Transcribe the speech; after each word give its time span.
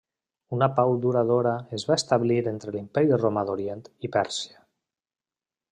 Una 0.55 0.67
pau 0.77 0.93
duradora 1.03 1.51
es 1.79 1.85
va 1.91 1.97
establir 2.01 2.39
entre 2.53 2.75
l'Imperi 2.77 3.21
Romà 3.25 3.45
d'Orient 3.51 3.85
i 4.09 4.13
Pèrsia. 4.19 4.63